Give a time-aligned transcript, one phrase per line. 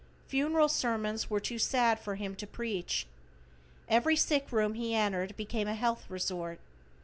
[0.27, 3.05] Funeral sermons were too sad for Him to preach.
[3.87, 6.59] Every sick room He entered became a health resort.